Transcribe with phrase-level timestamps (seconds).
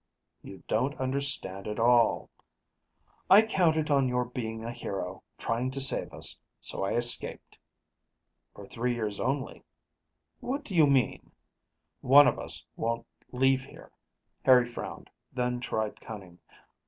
[0.41, 2.31] "You don't understand at all"
[3.29, 6.39] "I counted on your being a hero, trying to save us.
[6.59, 7.59] So, I escaped."
[8.55, 9.63] "For three years only."
[10.39, 11.31] "What do you mean?"
[12.01, 13.91] "One of us won't leave here."
[14.43, 16.39] Harry frowned, then tried cunning.